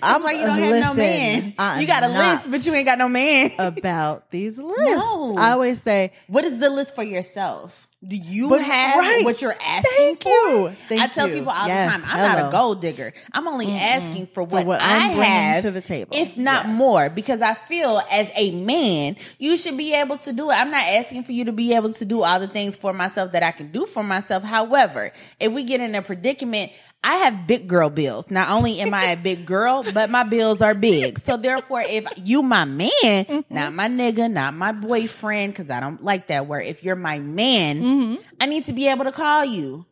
[0.00, 1.54] That's why you don't have no man.
[1.58, 3.52] I'm You got a list, but you ain't got no man.
[3.58, 4.80] about these lists.
[4.80, 5.34] No.
[5.36, 7.88] I always say, What is the list for yourself?
[8.04, 9.24] Do you But- have right.
[9.24, 10.28] what you're asking Thank for?
[10.28, 10.72] you.
[10.88, 11.34] Thank I tell you.
[11.36, 13.12] people all Yes, the time, I'm not a gold digger.
[13.32, 16.10] I'm only asking for what, what I have to the table.
[16.16, 16.74] if not Yes.
[16.76, 20.54] more, because I feel as a man, you should be able to do it.
[20.54, 23.30] I'm not asking for you to be able to do all the things for myself
[23.32, 24.42] that I can do for myself.
[24.42, 26.72] However, if we get in a predicament,
[27.04, 28.30] I have big girl bills.
[28.30, 31.18] Not only am I a big girl, but my bills are big.
[31.20, 33.52] So therefore, if you my man, Mm-hmm.
[33.54, 36.66] not my nigga, not my boyfriend, because I don't like that word.
[36.66, 38.18] If you're my man, Mhm.
[38.40, 39.84] I need to be able to call you.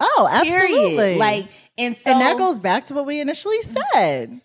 [0.00, 0.96] oh, absolutely.
[0.96, 1.18] Period.
[1.18, 1.46] Like,
[1.78, 4.40] and so and that goes back to what we initially said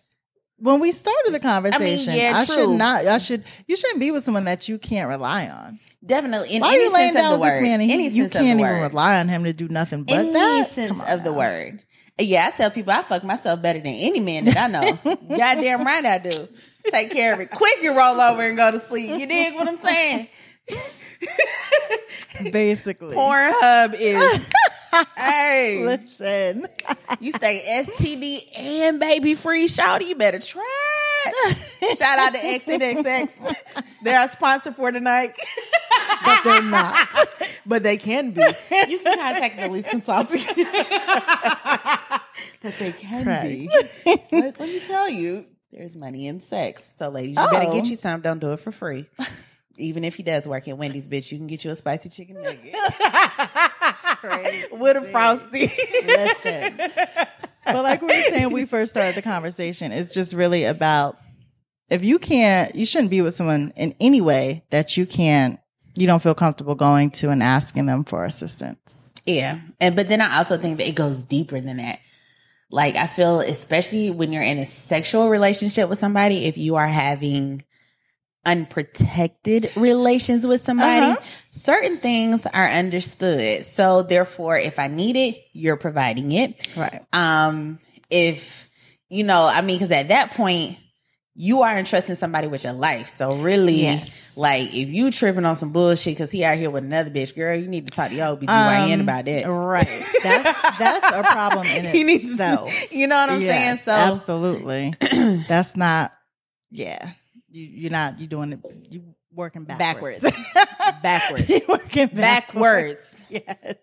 [0.61, 2.13] when we started the conversation.
[2.13, 3.05] yeah, I should not.
[3.05, 3.43] I should.
[3.67, 5.79] You shouldn't be with someone that you can't rely on.
[6.05, 8.59] definitely in Why are any you laying down with this man and he, you can't
[8.59, 10.71] even rely on him to do nothing but any that?
[10.71, 11.37] sense of the now.
[11.37, 11.79] word.
[12.19, 14.99] Yeah, I tell people I fuck myself better than any man that I know.
[15.37, 16.47] Goddamn right I do.
[16.91, 17.49] Take care of it.
[17.51, 19.19] Quick you roll over and go to sleep.
[19.19, 20.27] You dig what I'm saying?
[22.51, 24.49] Basically, Pornhub is
[25.17, 25.83] hey.
[25.85, 26.67] Listen,
[27.19, 29.67] You stay STD and baby free.
[29.67, 30.63] Shouty, you better try.
[31.25, 31.97] it.
[31.97, 33.55] Shout out to XNXX.
[34.03, 35.33] They're our sponsor for tonight.
[36.25, 37.07] but they're not.
[37.65, 38.41] but they can be.
[38.87, 40.45] You can contact the lease consultant.
[42.61, 43.69] but they can be.
[44.31, 46.81] But let me tell you, there's money in sex.
[46.97, 47.73] So, ladies, you better Oh.
[47.73, 48.21] get you some.
[48.21, 49.05] Don't do it for free.
[49.77, 52.35] Even if he does work at Wendy's, bitch, you can get you a spicy chicken
[52.35, 52.75] nugget
[54.71, 55.71] with a frosty.
[56.05, 56.77] Listen.
[57.65, 59.91] But like we were saying, we first started the conversation.
[59.91, 61.17] It's just really about
[61.89, 65.59] if you can't, you shouldn't be with someone in any way that you can't,
[65.93, 69.11] you don't feel comfortable going to and asking them for assistance.
[69.25, 69.59] Yeah.
[69.79, 71.99] And but then I also think that it goes deeper than that.
[72.69, 76.87] Like I feel especially when you're in a sexual relationship with somebody, if you are
[76.87, 77.63] having
[78.45, 81.21] unprotected relations with somebody, Uh-huh.
[81.51, 83.65] certain things are understood.
[83.67, 86.67] So therefore, if I need it, you're providing it.
[86.75, 87.01] Right.
[87.13, 88.69] Um, if
[89.09, 90.77] you know, I mean, because at that point,
[91.35, 93.07] you are entrusting somebody with your life.
[93.15, 94.33] So really, Yes.
[94.37, 97.55] like if you tripping on some bullshit because he out here with another bitch, girl,
[97.57, 99.45] you need to talk to your OBGYN Um, about that.
[99.49, 100.05] Right.
[100.23, 102.73] That's that's a problem in You need to- itself.
[102.91, 103.79] you know what I'm saying?
[103.83, 104.93] So absolutely.
[105.47, 106.11] that's not.
[106.69, 107.11] Yeah.
[107.51, 108.19] You you're not.
[108.19, 108.59] you're doing it.
[108.89, 110.19] You working backwards.
[110.19, 110.45] Backwards.
[111.03, 112.95] backwards you're working backwards.
[113.01, 113.77] backwards, Yes.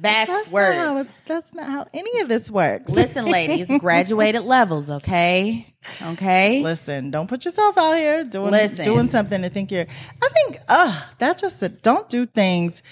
[0.00, 0.50] backwards.
[0.50, 2.88] That's not, how that's not how any of this works.
[2.90, 5.66] Listen, ladies, graduated levels, okay?
[6.02, 6.62] Okay.
[6.62, 8.84] Listen, don't put yourself out here doing Listen.
[8.84, 9.86] doing something to think you're.
[10.22, 12.82] I think, uh, that's just a, don't do things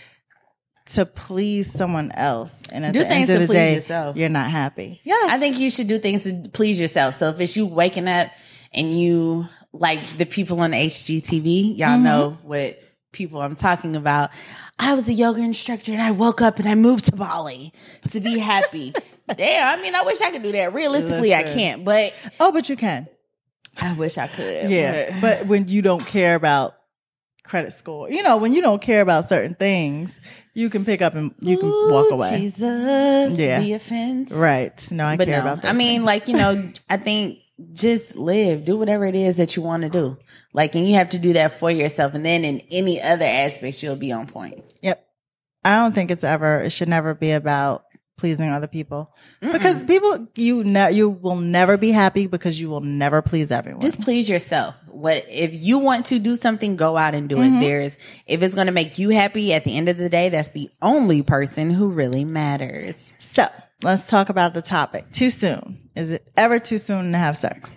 [0.87, 3.75] to please someone else, and at Do the things end of to the please day,
[3.77, 4.17] yourself.
[4.17, 5.01] you're not happy.
[5.05, 7.15] Yeah, I think you should do things to please yourself.
[7.15, 8.29] So if it's you waking up
[8.73, 12.05] and you like the people on HGTV, y'all Mm-hmm.
[12.05, 12.79] know what
[13.13, 14.31] people I'm talking about.
[14.79, 17.73] I was a yoga instructor and I woke up and I moved to Bali
[18.11, 18.93] to be happy.
[19.37, 20.75] Damn, I mean, I wish I could do that.
[20.75, 23.07] Realistically, I can't, but oh, but you can.
[23.81, 24.71] I wish I could.
[24.71, 26.75] Yeah, but when you don't care about
[27.45, 30.21] credit score, you know, when you don't care about certain things,
[30.55, 32.37] you can pick up and you can walk away.
[32.39, 33.61] Jesus, Yeah.
[33.61, 34.33] the offense.
[34.33, 34.91] Right?
[34.91, 35.63] No, I but care no, about.
[35.63, 36.05] Those I mean, things.
[36.05, 37.39] like you know, I think
[37.73, 40.17] just live, do whatever it is that you want to do.
[40.53, 43.83] Like, and you have to do that for yourself, and then in any other aspect,
[43.83, 44.65] you'll be on point.
[44.83, 45.07] Yep.
[45.65, 46.61] I don't think it's ever.
[46.61, 47.85] It should never be about
[48.19, 52.81] pleasing other people because people you ne- you will never be happy because you will
[52.81, 53.81] never please everyone.
[53.81, 54.75] Just please yourself.
[54.89, 57.57] What if you want to do something, go out and do Mm-hmm.
[57.57, 57.61] it.
[57.61, 60.51] There's if it's going to make you happy at the end of the day, that's
[60.51, 63.15] the only person who really matters.
[63.19, 63.47] so
[63.83, 65.11] let's talk about the topic.
[65.13, 65.82] Too soon?
[65.95, 67.73] Is it ever too soon to have sex?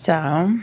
[0.00, 0.56] So,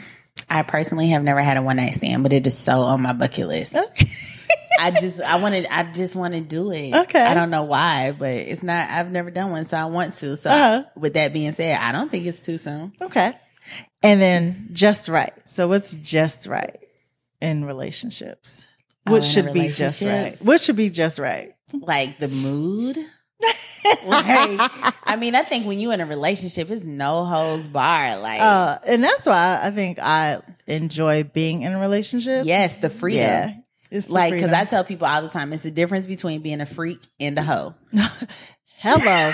[0.50, 3.14] I personally have never had a one night stand, but it is so on my
[3.14, 3.76] bucket list.
[4.80, 6.94] I just I wanted I just want to do it.
[6.94, 7.22] Okay.
[7.24, 10.38] I don't know why, but it's not I've never done one, so I want to.
[10.38, 10.84] So Uh-huh.
[10.96, 12.94] with that being said, I don't think it's too soon.
[13.02, 13.34] Okay.
[14.04, 15.34] And then just right.
[15.46, 16.78] So what's just right
[17.42, 18.62] in relationships?
[19.08, 20.40] Oh, What a should be just right?
[20.42, 21.56] What should be just right?
[21.74, 23.00] Like the mood.
[24.06, 24.60] Like
[25.04, 28.18] I mean, I think when you in a relationship, it's no holds bar.
[28.18, 32.46] Like Uh, and that's why I think I enjoy being in a relationship.
[32.46, 33.22] yes, the freedom.
[33.22, 33.54] Yeah.
[33.90, 36.66] It's Like, because I tell people all the time, it's the difference between being a
[36.66, 37.74] freak and a hoe.
[38.78, 39.32] hello.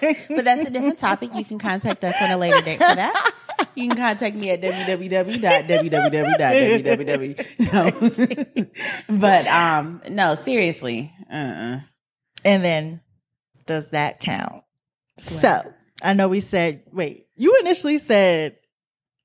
[0.00, 1.30] But that's a different topic.
[1.34, 3.32] You can contact us on a later date for that.
[3.74, 4.60] You can contact me at
[6.34, 7.72] www.www.www.
[9.08, 9.18] No.
[9.18, 11.12] but um, no, seriously.
[11.32, 11.80] Uh-uh.
[12.44, 13.00] And then
[13.66, 14.62] does that count?
[15.18, 15.62] So
[16.02, 18.56] I know we said, wait, you initially said,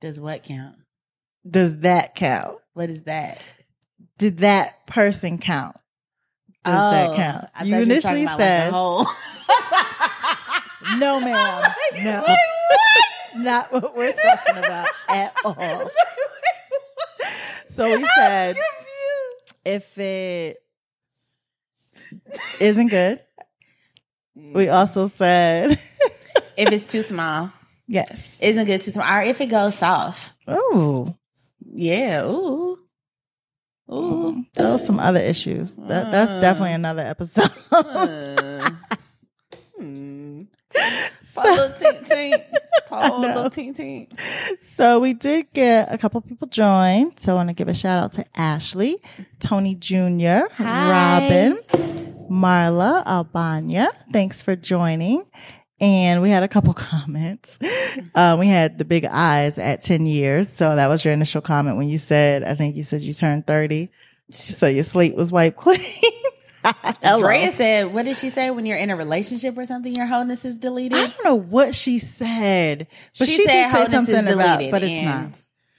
[0.01, 0.75] Does what count?
[1.49, 2.58] does that count?
[2.73, 3.39] What is that?
[4.17, 5.75] Did that person count?
[6.65, 7.45] Does that oh, count?
[7.45, 9.08] Oh, I You initially like, said, whole.
[10.97, 11.63] no, ma'am.
[12.03, 12.25] No.
[13.38, 15.89] Not what we're talking about at all.
[17.69, 18.58] So we said,
[19.63, 20.62] if it
[22.59, 23.21] isn't good,
[24.35, 27.51] we also said, if it's too small,
[27.87, 28.37] yes.
[28.41, 30.33] isn't good too small, or if it goes soft.
[30.47, 31.15] Oh,
[31.73, 32.23] Yeah.
[32.25, 32.79] Ooh.
[33.91, 34.45] Ooh.
[34.53, 35.73] those some other issues.
[35.73, 37.49] That that's definitely another episode.
[37.71, 38.69] Uh,
[39.79, 40.43] hmm.
[41.33, 42.43] Poor little tink tink.
[42.87, 44.19] Poor tink tink.
[44.77, 47.19] so we did get a couple people joined.
[47.19, 48.97] So I want to give a shout out to Ashley,
[49.39, 50.89] Tony Jr., Hi.
[51.21, 51.59] Robin,
[52.29, 53.89] Marla, Albania.
[54.11, 55.23] Thanks for joining.
[55.81, 57.57] And we had a couple comments.
[58.13, 60.49] Um, we had the big eyes at 10 years.
[60.49, 63.47] So that was your initial comment when you said, I think you said you turned
[63.47, 63.89] 30.
[64.29, 65.79] So your slate was wiped clean.
[67.01, 68.51] Drea said, what did she say?
[68.51, 70.97] When you're in a relationship or something, your wholeness is deleted?
[70.97, 72.87] I don't know what she said,
[73.17, 75.29] but She she, said did say something about, but it's not.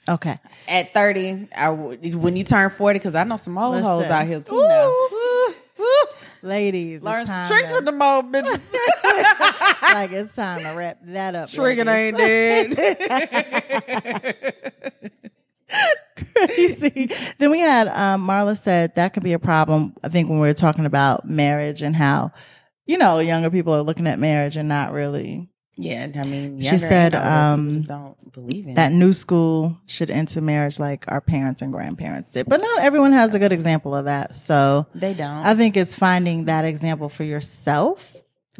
[0.09, 0.39] Okay.
[0.67, 4.41] At 30, I when you turn 40, because I know some old hoes out here
[4.41, 4.87] too now.
[4.87, 6.05] Ooh, ooh.
[6.43, 8.73] Ladies, Learn some tricks with them old bitches.
[9.93, 11.49] like it's time to wrap that up.
[11.49, 13.13] Trigger ain't dead.
[16.35, 17.09] Crazy.
[17.37, 19.93] then we had um, Marla said that could be a problem.
[20.03, 22.31] I think when we were talking about marriage and how,
[22.85, 25.50] you know, younger people are looking at marriage and not really
[25.81, 28.95] Yeah, I mean, She said, um, don't believe in that it.
[28.95, 32.47] new school should enter marriage like our parents and grandparents did.
[32.47, 34.35] But not everyone has a good example of that.
[34.35, 35.43] So They don't.
[35.45, 38.10] I think it's finding that example for yourself.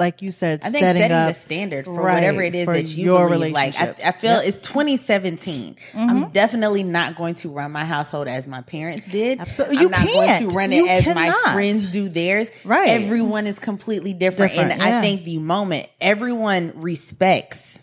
[0.01, 2.65] Like you said, I think setting, setting, up the standard for right, whatever it is
[2.65, 3.53] that you your believe.
[3.53, 3.93] Like I.
[4.03, 4.45] I feel Yep.
[4.45, 5.75] it's 2017.
[5.93, 6.31] I'm mm-hmm.
[6.31, 9.39] definitely not going to run my household as my parents did.
[9.39, 9.77] Absolutely.
[9.77, 10.39] I'm You not can't.
[10.39, 12.47] going to run it You as my friends do theirs.
[12.63, 12.89] Right.
[12.89, 14.97] Everyone is completely different, Different, and yeah.
[14.97, 17.77] I think the moment everyone respects.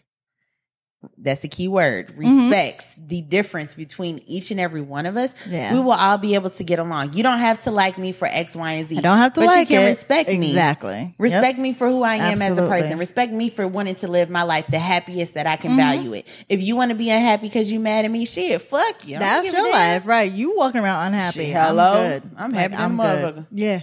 [1.16, 2.08] That's the key word.
[2.08, 2.50] Mm-hmm.
[2.50, 5.32] Respects the difference between each and every one of us.
[5.48, 5.72] Yeah.
[5.72, 7.12] We will all be able to get along.
[7.12, 8.98] You don't have to like me for X, Y, and Z.
[8.98, 9.90] I don't have to but like you can it.
[9.90, 10.48] respect me.
[10.48, 11.14] Exactly.
[11.18, 11.62] Respect Yep.
[11.62, 12.98] me for who I am as a person.
[12.98, 15.76] Respect me for wanting to live my life the happiest that I can Mm-hmm.
[15.78, 16.26] value it.
[16.48, 19.18] If you want to be unhappy because you mad at me, shit, fuck you.
[19.20, 20.32] That's your life, right?
[20.32, 21.44] You walking around unhappy.
[21.46, 21.92] Shit, hello?
[21.92, 22.30] I'm good.
[22.36, 23.46] I'm happy than a good.
[23.52, 23.80] Yeah.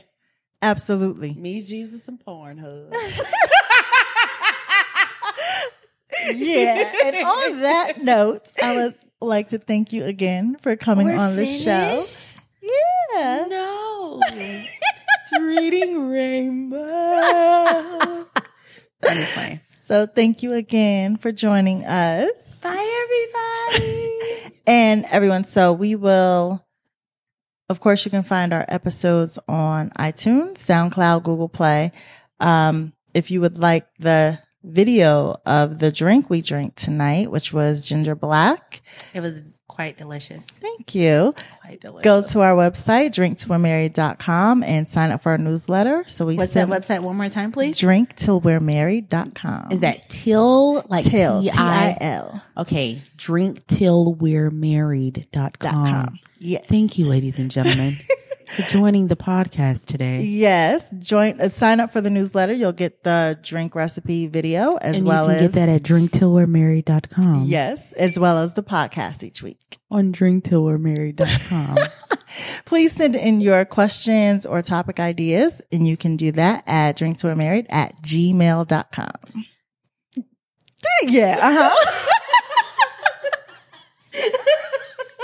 [0.61, 1.33] Absolutely.
[1.33, 2.93] Me, Jesus, and Pornhub.
[6.33, 6.91] yeah.
[7.05, 11.35] And on that note, I would like to thank you again for coming We're on
[11.35, 12.05] the show.
[12.61, 13.45] Yeah.
[13.47, 14.21] no.
[14.27, 16.79] it's reading rainbow.
[19.01, 19.59] Playing.
[19.85, 22.55] So thank you again for joining us.
[22.55, 24.55] Bye, everybody.
[24.65, 26.65] And everyone, so we will,
[27.69, 31.91] of course, you can find our episodes on iTunes, SoundCloud, Google Play.
[32.39, 37.85] Um, if you would like the video of the drink we drank tonight, which was
[37.85, 38.81] ginger black,
[39.13, 40.43] it was quite delicious.
[40.45, 41.33] thank you.
[41.61, 42.03] Quite delicious.
[42.03, 46.05] Go to our website, drinktillwe'remarried.com and sign up for our newsletter.
[46.07, 47.77] So we What's that website one more time, please?
[47.79, 49.71] drinktillwe'remarried.com.
[49.71, 55.73] Is that till like till, T I T-I-L Okay, drink till we're married dot dot
[55.73, 55.85] com.
[56.05, 56.19] com.
[56.39, 56.65] Yes.
[56.67, 57.93] Thank you, ladies and gentlemen,
[58.69, 60.21] joining the podcast today.
[60.23, 61.39] Yes, join.
[61.39, 62.53] Uh, sign up for the newsletter.
[62.53, 65.83] You'll get the drink recipe video as and well you can as get that at
[65.83, 67.43] drinktillwe'remarried.com.
[67.45, 69.77] yes, as well as the podcast each week.
[69.91, 71.77] On drinktillwe'remarried.com.
[72.65, 77.67] Please send in your questions or topic ideas, and you can do that at drinksweremarried
[77.69, 79.43] at gmail.com.
[81.03, 82.09] Yeah, uh-huh.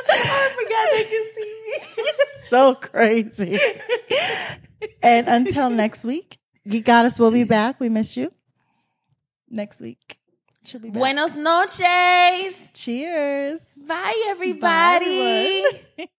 [0.10, 2.12] Oh I forgot they can see me.
[2.50, 3.60] so crazy.
[5.02, 6.38] and until next week,
[6.68, 7.80] Geek Goddess will be back.
[7.80, 8.32] We miss you.
[9.50, 10.18] Next week.
[10.64, 11.00] She'll be back.
[11.00, 12.56] Buenos noches.
[12.74, 13.60] Cheers.
[13.88, 15.64] Bye, everybody.
[15.98, 16.08] Bye.